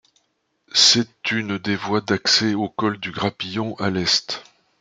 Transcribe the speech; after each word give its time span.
C'est 0.73 1.29
une 1.29 1.59
des 1.59 1.75
voies 1.75 2.01
d'accès 2.01 2.55
au 2.55 2.69
col 2.69 2.97
du 2.99 3.11
Grapillon, 3.11 3.75
à 3.77 3.91
l'est. 3.91 4.41